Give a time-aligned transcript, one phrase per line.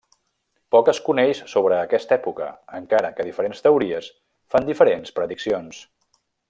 [0.75, 4.11] Poc es coneix sobre aquesta època, encara que diferents teories
[4.55, 5.89] fan diferents prediccions.